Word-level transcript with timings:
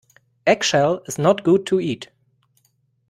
Eggshell 0.47 1.03
is 1.05 1.19
not 1.19 1.43
good 1.43 1.67
to 1.67 1.79
eat. 1.79 2.09